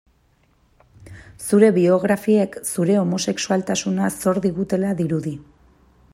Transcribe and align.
Zure 1.47 1.69
biografiek 1.75 2.57
zure 2.71 2.97
homosexualtasuna 3.03 4.11
zor 4.17 4.43
digutela 4.49 4.99
dirudi. 5.05 5.37